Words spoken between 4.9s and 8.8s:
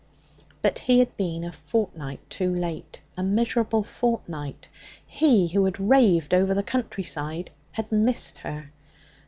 He, who had raved over the countryside, had missed her.